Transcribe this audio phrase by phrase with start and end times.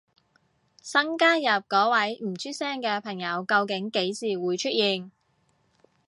[0.81, 5.11] 新加入嗰位唔出聲嘅朋友究竟幾時會出現？